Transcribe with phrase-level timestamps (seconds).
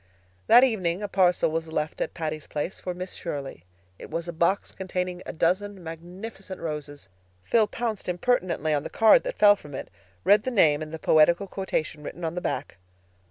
[0.47, 3.65] That evening a parcel was left at Patty's Place for Miss Shirley.
[3.99, 7.07] It was a box containing a dozen magnificent roses.
[7.43, 9.91] Phil pounced impertinently on the card that fell from it,
[10.23, 12.77] read the name and the poetical quotation written on the back.